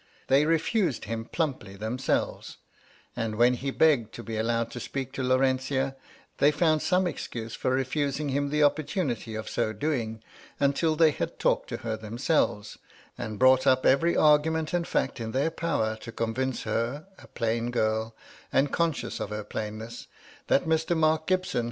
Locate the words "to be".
4.15-4.35